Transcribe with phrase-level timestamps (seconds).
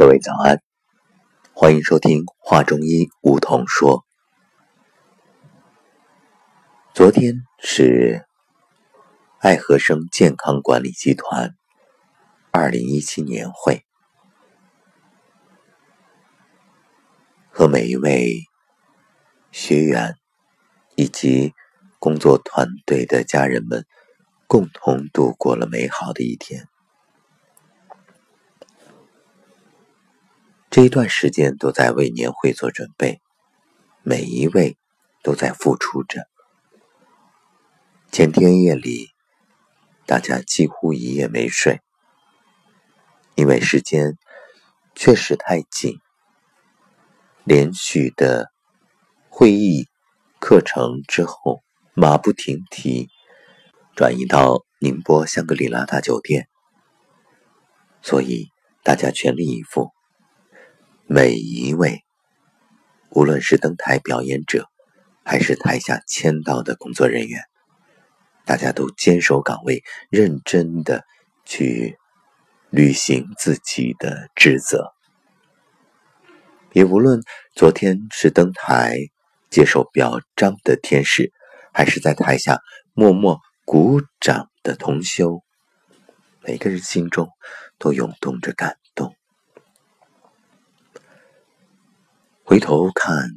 [0.00, 0.62] 各位早安，
[1.52, 4.06] 欢迎收听华中医梧桐说。
[6.94, 8.24] 昨天是
[9.40, 11.54] 爱和生健康管理集团
[12.50, 13.84] 二零一七年会，
[17.50, 18.44] 和每一位
[19.52, 20.16] 学员
[20.96, 21.52] 以及
[21.98, 23.84] 工作团队的家人们
[24.46, 26.69] 共同度过了美好的一天。
[30.70, 33.20] 这一段时间都在为年会做准备，
[34.04, 34.78] 每一位
[35.20, 36.28] 都在付出着。
[38.12, 39.08] 前天夜里，
[40.06, 41.80] 大家几乎一夜没睡，
[43.34, 44.16] 因为时间
[44.94, 45.98] 确实太紧，
[47.42, 48.52] 连续的
[49.28, 49.88] 会议
[50.38, 51.64] 课程之后，
[51.94, 53.08] 马不停蹄
[53.96, 56.48] 转移到宁波香格里拉大酒店，
[58.02, 58.50] 所以
[58.84, 59.90] 大家全力以赴。
[61.12, 62.04] 每一位，
[63.10, 64.68] 无论是登台表演者，
[65.24, 67.42] 还是台下签到的工作人员，
[68.44, 71.02] 大家都坚守岗位，认真的
[71.44, 71.98] 去
[72.70, 74.92] 履行自己的职责。
[76.74, 77.20] 也无论
[77.56, 78.96] 昨天是登台
[79.50, 81.32] 接受表彰的天使，
[81.74, 82.60] 还是在台下
[82.94, 85.42] 默默鼓掌的同修，
[86.46, 87.28] 每个人心中
[87.78, 89.16] 都涌动着感动。
[92.50, 93.30] 回头看，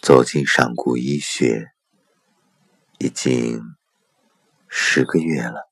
[0.00, 1.66] 走进上古医学
[2.96, 3.60] 已经
[4.70, 5.68] 十个月了。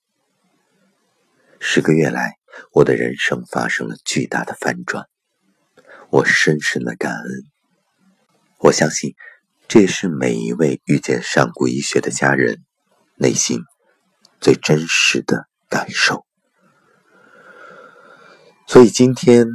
[1.58, 2.34] 十个月来，
[2.74, 5.06] 我的人生发生了巨大的反转，
[6.10, 7.26] 我深深的感恩。
[8.58, 9.14] 我相信，
[9.68, 12.62] 这也是每一位遇见上古医学的家人
[13.14, 13.62] 内心
[14.38, 16.26] 最真实的感受。
[18.66, 19.46] 所以今天。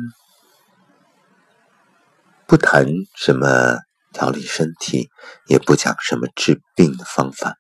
[2.54, 3.80] 不谈什么
[4.12, 5.10] 调理身体，
[5.48, 7.58] 也不讲什么治病的方法，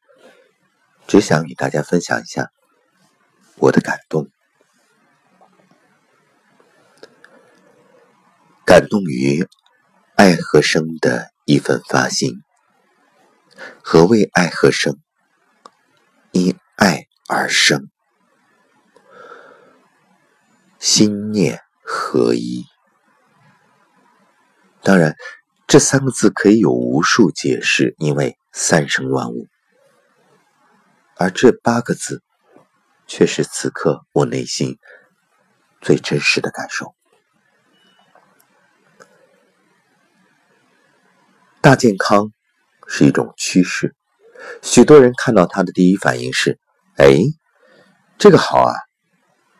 [1.07, 2.51] 只想与大家分享一下
[3.55, 4.27] 我的感动，
[8.67, 9.47] 感动于
[10.15, 12.43] 爱和生的一份发心。
[13.83, 14.99] 何谓爱和生？
[16.33, 17.89] 因爱而生，
[20.77, 22.63] 心念合一。
[24.83, 25.15] 当然，
[25.65, 29.47] 这三个字可以有无数解释，因为三生万物。
[31.15, 32.21] 而这八个字，
[33.07, 34.77] 却是此刻我内心
[35.79, 36.93] 最真实的感受。
[41.61, 42.33] 大健康
[42.87, 43.95] 是一种趋势，
[44.61, 46.59] 许多人看到它的第一反应是：
[46.97, 47.15] 哎，
[48.17, 48.73] 这个好啊，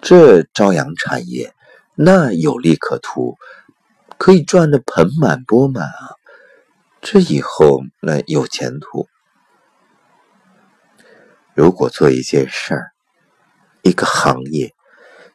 [0.01, 1.53] 这朝阳产业，
[1.95, 3.38] 那有利可图。
[4.23, 6.16] 可以赚得盆满钵满啊！
[7.01, 9.09] 这以后那有前途。
[11.53, 12.94] 如果做一件事儿、
[13.81, 14.73] 一个行业，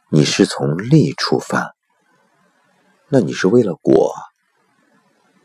[0.09, 1.75] 你是从利出发，
[3.09, 4.15] 那你是为了果，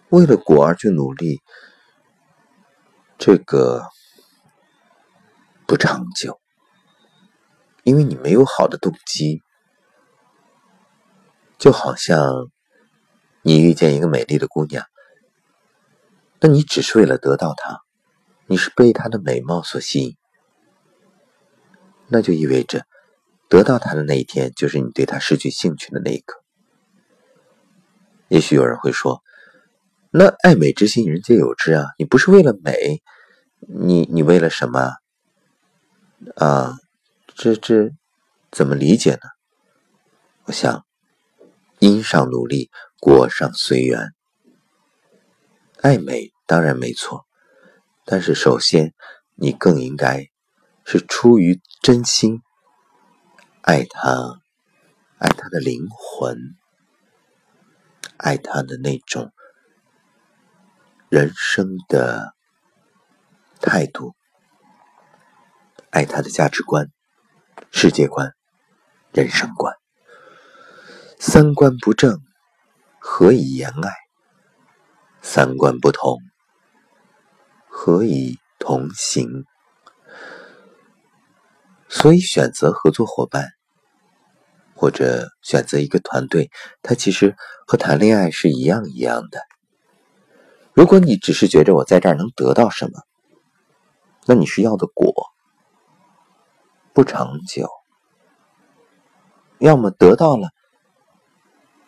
[0.07, 1.41] 为了果而去努力，
[3.17, 3.83] 这个
[5.67, 6.39] 不长久，
[7.83, 9.43] 因为你没有好的动机，
[11.57, 12.52] 就好像。
[13.45, 14.85] 你遇见一个美丽的姑娘，
[16.39, 17.81] 那你只是为了得到她，
[18.47, 20.15] 你是被她的美貌所吸引，
[22.07, 22.85] 那就意味着
[23.49, 26.41] 得到她的那一天就是你对她失去兴趣的那一刻。
[28.29, 29.21] 也许有人会说
[30.09, 31.87] ：“那爱美之心，人皆有之啊！
[31.99, 33.01] 你不是为了美，
[33.59, 34.93] 你你为了什么
[36.37, 36.77] 啊？
[37.35, 37.91] 这这
[38.51, 39.19] 怎么理解呢？”
[40.45, 40.85] 我想，
[41.83, 42.71] 因上努力。
[43.01, 44.13] 果上随缘，
[45.81, 47.25] 爱美当然没错，
[48.05, 48.93] 但是首先
[49.35, 50.27] 你更应该
[50.85, 52.41] 是出于真心
[53.61, 54.39] 爱他，
[55.17, 56.55] 爱他的灵魂，
[58.15, 59.33] 爱他的那种
[61.09, 62.33] 人生的
[63.59, 64.15] 态度，
[65.89, 66.89] 爱他的价值观、
[67.69, 68.33] 世界观、
[69.11, 69.75] 人生观，
[71.25, 72.21] 三观不正。
[72.99, 73.93] 何以言爱？
[75.21, 76.19] 三观不同，
[77.69, 79.45] 何以同行？
[81.87, 83.53] 所以选择合作伙伴，
[84.75, 89.39] 或者选择一个团队，它其实和谈恋爱是一样一样的。
[90.73, 92.99] 如果你只是觉着我在这儿能得到什么，
[94.25, 95.13] 那你是要的果
[96.91, 97.69] 不长久。
[99.59, 100.49] 要么得到了，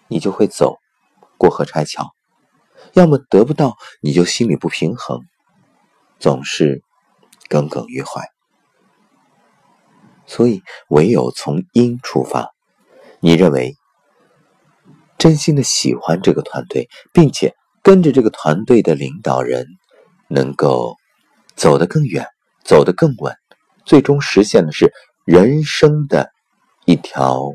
[0.08, 0.78] 你就会走
[1.38, 2.04] 过河拆桥；
[2.94, 5.20] 要么得不到，你就心里不平衡，
[6.20, 6.82] 总是
[7.50, 8.22] 耿耿于怀。
[10.26, 12.52] 所以，唯有从因出发。
[13.20, 13.76] 你认为
[15.18, 19.66] 真心的喜欢这个团队，并且跟着这个团队的领导人，
[20.28, 20.96] 能够
[21.56, 22.28] 走得更远，
[22.64, 23.36] 走得更稳，
[23.86, 24.92] 最终实现的是
[25.26, 26.32] 人生的
[26.86, 27.52] 一条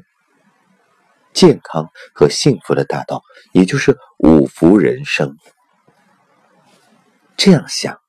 [1.32, 3.22] 健康和幸福的大道，
[3.52, 5.36] 也就是五福人生。
[7.36, 8.00] 这样想，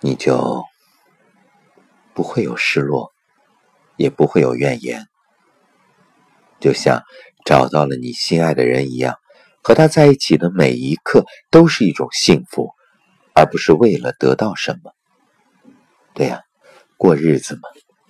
[0.00, 0.64] 你就。
[2.16, 3.12] 不会有失落，
[3.96, 5.08] 也不会有怨言，
[6.60, 7.02] 就像
[7.44, 9.16] 找到了你心爱的人一样，
[9.64, 12.70] 和他在一起的每一刻都是一种幸福，
[13.34, 14.92] 而不是为了得到什么。
[16.14, 16.42] 对呀，
[16.96, 17.62] 过日子嘛，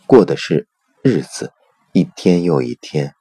[0.06, 0.68] 过的是
[1.02, 1.50] 日子，
[1.96, 3.14] 一天又一天，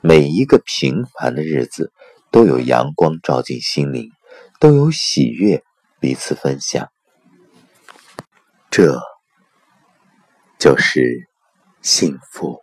[0.00, 1.92] 每一个平凡的日子
[2.32, 4.10] 都有阳光照进心灵，
[4.58, 5.62] 都有喜悦
[6.00, 6.90] 彼此分享。
[8.68, 9.00] 这
[10.58, 11.28] 就是
[11.82, 12.60] 幸福。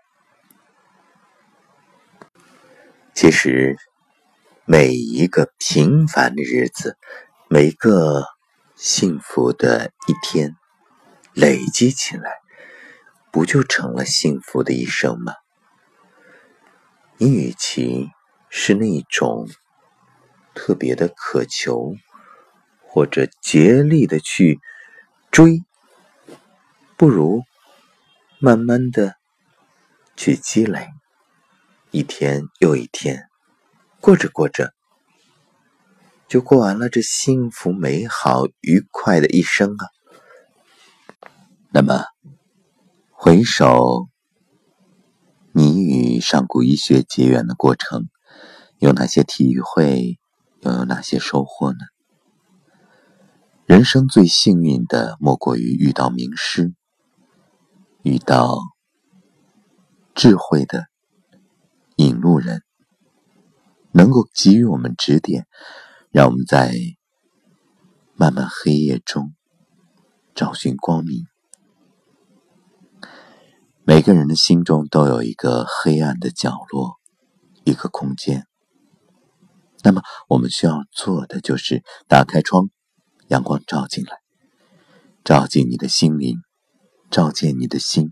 [3.13, 3.77] 其实，
[4.65, 6.97] 每一个平凡的日子，
[7.47, 8.25] 每个
[8.75, 10.57] 幸福的一天，
[11.31, 12.42] 累积起来，
[13.33, 15.33] 不就成了幸福的一生吗？
[17.17, 18.11] 你与其
[18.47, 19.49] 是那种
[20.53, 21.95] 特别的渴求，
[22.83, 24.59] 或者竭力的去
[25.31, 25.63] 追。
[26.95, 27.41] 不如
[28.37, 29.15] 慢慢的
[30.15, 30.87] 去积累，
[31.89, 33.27] 一天又一天，
[33.99, 34.73] 过着过着，
[36.27, 39.89] 就过完了这幸福、美好、愉快的一生啊。
[41.71, 42.05] 那么，
[43.25, 44.09] 回首
[45.53, 48.09] 你与上古医学结缘的过程，
[48.79, 50.19] 有哪些体会，
[50.59, 51.77] 又有哪些收获呢？
[53.65, 56.73] 人生最幸运的，莫过于遇到名师。
[58.01, 58.59] 遇到
[60.13, 60.87] 智慧的
[61.95, 62.61] 引路人，
[63.93, 65.47] 能够给予我们指点，
[66.11, 66.73] 让我们在
[68.15, 69.33] 漫漫黑夜中
[70.35, 71.23] 找寻光明。
[73.85, 76.99] 每个人的心中都有一个黑暗的角落，
[77.65, 78.47] 一个空间。
[79.83, 82.69] 那么，我们需要做的就是打开窗，
[83.27, 84.19] 阳光照进来，
[85.25, 86.37] 照进你的心灵。
[87.11, 88.09] 照见你的心，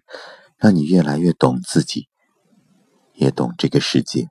[0.57, 2.07] 让你越来越懂自己，
[3.13, 4.27] 也懂这个世界。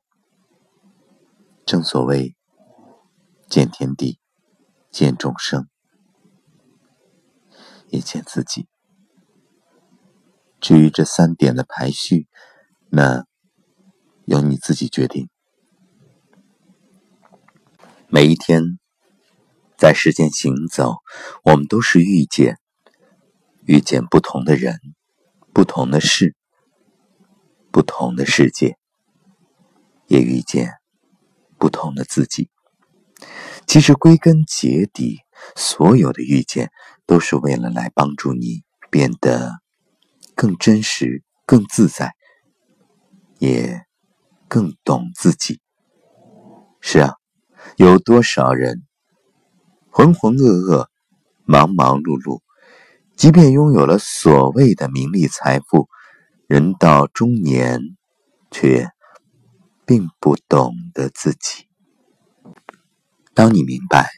[1.67, 2.37] 正所谓
[3.49, 4.21] 见天地，
[4.93, 5.67] 见众生，
[7.89, 8.70] 也见自己。
[10.61, 12.27] 至于这三点的排序，
[12.91, 13.25] 那
[14.27, 15.29] 由你自己决定。
[18.09, 18.79] 每一天
[19.79, 20.97] 在世间行走，
[21.45, 22.59] 我们都是遇见。
[23.65, 24.81] 遇见不同的人，
[25.53, 26.35] 不同的事，
[27.71, 28.77] 不同的世界，
[30.09, 30.75] 也遇见
[31.57, 32.51] 不同的自己。
[33.67, 35.21] 其实归根结底，
[35.55, 36.73] 所有的遇见
[37.07, 39.61] 都是为了来帮助你变得
[40.41, 42.15] 更真实、更自在，
[43.41, 43.85] 也
[44.49, 45.61] 更懂自己。
[46.81, 47.13] 是啊，
[47.77, 48.87] 有多少人
[49.91, 50.87] 浑浑噩噩、
[51.45, 52.41] 忙忙碌碌。
[53.19, 55.91] 即便拥有了所谓的名利财富，
[56.47, 57.79] 人到中年，
[58.51, 58.89] 却
[59.85, 61.69] 并不懂得自己。
[63.35, 64.09] 当你明白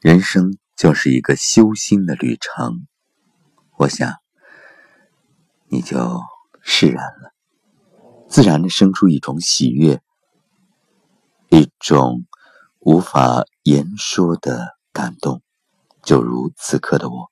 [0.00, 2.86] 人生就是一个修心的旅程，
[3.76, 4.14] 我想
[5.68, 6.20] 你就
[6.60, 7.32] 释然了，
[8.28, 10.00] 自然的生出一种喜悦，
[11.48, 12.24] 一种
[12.78, 15.42] 无法言说的感动，
[16.02, 17.30] 就如此刻的我。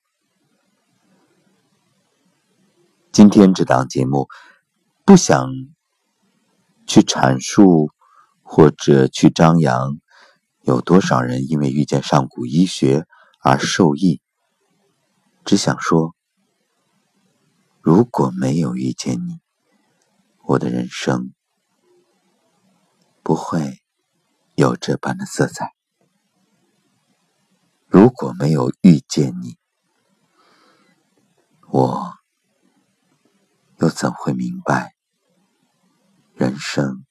[3.11, 4.27] 今天这档节目，
[5.05, 5.49] 不想
[6.85, 7.89] 去阐述
[8.43, 9.97] 或者去张扬
[10.63, 13.05] 有多少人因为遇见上古医学
[13.41, 14.21] 而受益，
[15.45, 16.13] 只想说，
[17.85, 19.41] 如果没有遇见你，
[20.41, 21.35] 我的人生
[23.21, 23.83] 不会
[24.55, 25.75] 有这般的色彩。
[27.85, 29.59] 如果没有遇见你，
[31.69, 32.15] 我。
[33.77, 34.95] 又怎会明白，
[36.33, 37.05] 人生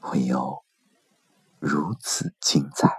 [0.00, 0.62] 会有
[1.60, 2.98] 如此精彩？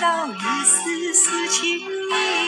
[0.00, 2.43] 到一丝丝情意。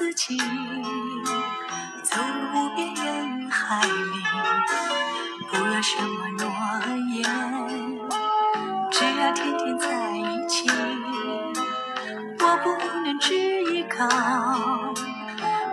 [0.00, 0.38] 自己，
[2.02, 3.92] 走入无边人海里，
[5.50, 6.48] 不要什么诺
[7.12, 7.22] 言，
[8.90, 10.70] 只要天天在一起。
[12.38, 12.72] 我不
[13.04, 14.08] 能只依靠，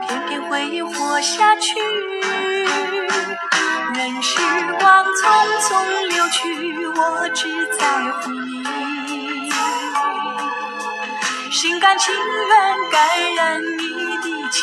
[0.06, 1.80] 偏偏回忆活下去。
[3.96, 4.42] 任时
[4.78, 5.24] 光匆
[5.62, 5.72] 匆
[6.10, 8.68] 流去，我只在乎你。
[11.50, 13.97] 心甘情愿感染你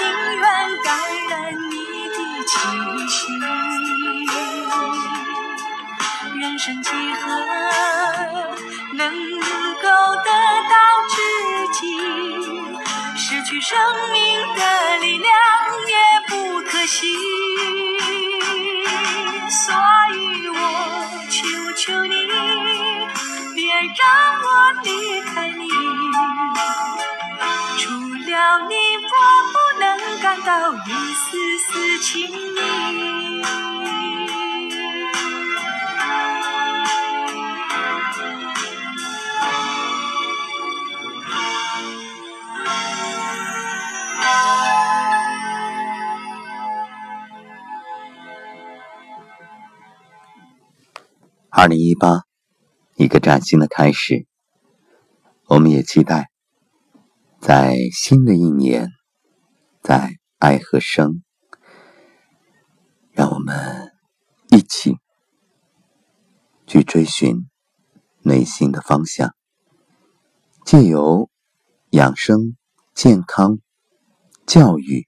[0.00, 0.42] 情愿
[0.82, 0.88] 感
[1.28, 1.74] 染你
[2.08, 2.16] 的
[2.46, 2.56] 气
[3.06, 3.20] 息。
[6.40, 7.59] 人生几何？
[30.50, 33.42] 到一丝丝情意。
[51.48, 52.22] 二零一八，
[52.96, 54.26] 一个崭新的开始。
[55.46, 56.28] 我们也期待，
[57.40, 58.88] 在新的一年，
[59.80, 61.22] 在爱和生，
[63.12, 63.92] 让我们
[64.48, 64.96] 一起
[66.66, 67.46] 去追寻
[68.22, 69.34] 内心的方向，
[70.64, 71.28] 借由
[71.90, 72.56] 养生、
[72.94, 73.58] 健康、
[74.46, 75.06] 教育，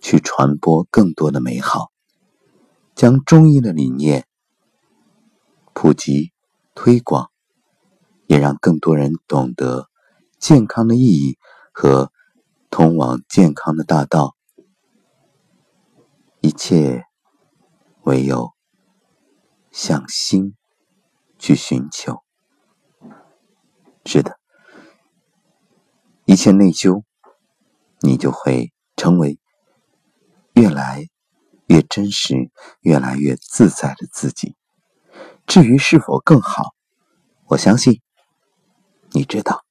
[0.00, 1.90] 去传播更多的美好，
[2.94, 4.28] 将中医的理念。
[5.74, 6.32] 普及、
[6.72, 7.32] 推广，
[8.28, 9.88] 也让更多人懂得
[10.38, 11.36] 健康的意义
[11.72, 12.12] 和
[12.70, 14.35] 通往健康的大道。
[16.66, 17.04] 一切
[18.02, 18.52] 唯有
[19.70, 20.56] 向心
[21.38, 22.24] 去寻求。
[24.04, 24.36] 是的，
[26.24, 27.04] 一切内疚，
[28.00, 29.38] 你就会成为
[30.54, 31.06] 越来
[31.68, 34.56] 越真实、越来越自在的自己。
[35.46, 36.74] 至于是否更好，
[37.44, 38.02] 我相信
[39.12, 39.65] 你知道。